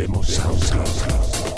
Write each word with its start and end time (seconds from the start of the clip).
Vemos 0.00 0.28
SoundCloud. 0.28 1.49